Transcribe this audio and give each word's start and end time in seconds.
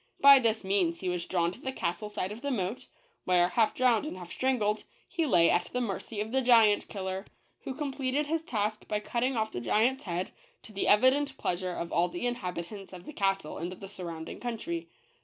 By 0.19 0.39
this 0.39 0.63
means 0.63 1.01
he 1.01 1.09
was 1.09 1.27
drawn 1.27 1.51
to 1.51 1.61
the 1.61 1.71
castle 1.71 2.09
side 2.09 2.31
of 2.31 2.41
the 2.41 2.49
moat, 2.49 2.87
where, 3.25 3.49
half 3.49 3.75
drowned 3.75 4.07
and 4.07 4.17
half 4.17 4.31
strangled, 4.33 4.83
he 5.07 5.27
lay 5.27 5.47
at 5.51 5.65
the 5.65 5.79
mercy 5.79 6.19
of 6.19 6.31
the 6.31 6.41
Giant 6.41 6.87
Killer, 6.87 7.23
who 7.65 7.75
com 7.75 7.93
pleted 7.93 8.25
his 8.25 8.41
task 8.41 8.87
by 8.87 8.99
cutting 8.99 9.37
off 9.37 9.51
the 9.51 9.61
giant's 9.61 10.05
head, 10.05 10.31
to 10.63 10.73
the 10.73 10.87
evident 10.87 11.37
pleasure 11.37 11.73
of 11.73 11.91
all 11.91 12.07
the 12.09 12.25
inhabitants 12.25 12.93
of 12.93 13.05
the 13.05 13.13
castle 13.13 13.59
and 13.59 13.71
the 13.73 13.87
surroun 13.87 14.25
ding 14.25 14.39
country. 14.39 14.89